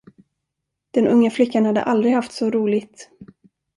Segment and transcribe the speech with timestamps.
[0.95, 3.09] Den unga flickan hade aldrig haft så roligt.